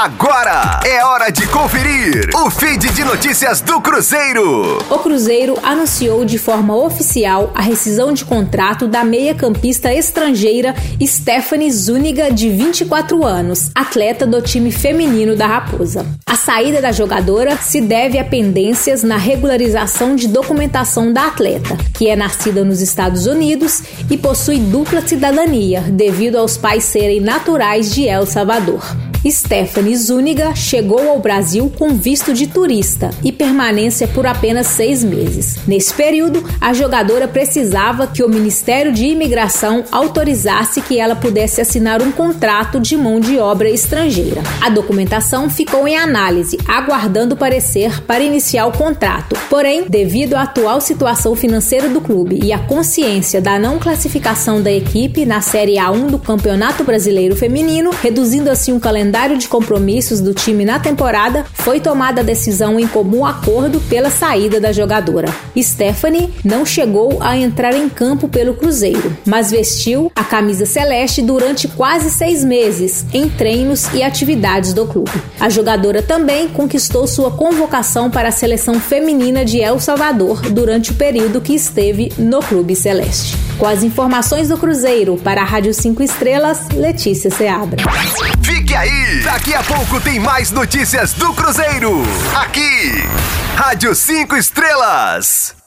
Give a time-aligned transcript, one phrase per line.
[0.00, 4.78] Agora é hora de conferir o feed de notícias do Cruzeiro.
[4.88, 10.72] O Cruzeiro anunciou de forma oficial a rescisão de contrato da meia-campista estrangeira
[11.02, 16.06] Stephanie Zuniga, de 24 anos, atleta do time feminino da Raposa.
[16.24, 22.08] A saída da jogadora se deve a pendências na regularização de documentação da atleta, que
[22.08, 28.06] é nascida nos Estados Unidos e possui dupla cidadania, devido aos pais serem naturais de
[28.06, 29.07] El Salvador.
[29.30, 35.56] Stephanie Zuniga chegou ao Brasil com visto de turista e permanência por apenas seis meses.
[35.66, 42.00] Nesse período, a jogadora precisava que o Ministério de Imigração autorizasse que ela pudesse assinar
[42.00, 44.42] um contrato de mão de obra estrangeira.
[44.60, 49.36] A documentação ficou em análise, aguardando parecer para iniciar o contrato.
[49.50, 54.72] Porém, devido à atual situação financeira do clube e à consciência da não classificação da
[54.72, 60.20] equipe na Série A1 do Campeonato Brasileiro Feminino, reduzindo assim o calendário calendário de compromissos
[60.20, 65.28] do time na temporada, foi tomada a decisão em comum acordo pela saída da jogadora.
[65.56, 71.66] Stephanie não chegou a entrar em campo pelo Cruzeiro, mas vestiu a camisa celeste durante
[71.66, 75.10] quase seis meses em treinos e atividades do clube.
[75.40, 80.94] A jogadora também conquistou sua convocação para a seleção feminina de El Salvador durante o
[80.94, 83.36] período que esteve no Clube Celeste.
[83.58, 87.82] Com as informações do Cruzeiro para a Rádio 5 Estrelas, Letícia Seabra.
[88.68, 89.22] Fique aí!
[89.22, 92.02] Daqui a pouco tem mais notícias do Cruzeiro.
[92.36, 93.02] Aqui,
[93.56, 95.57] Rádio 5 Estrelas.